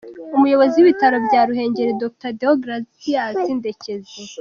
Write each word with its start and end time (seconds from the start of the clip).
Umuyobozi 0.35 0.75
w’ibitaro 0.77 1.17
bya 1.27 1.41
Ruhengeri 1.47 1.99
Dr 2.01 2.31
Deogratias 2.39 3.37
Ndekezi. 3.57 4.17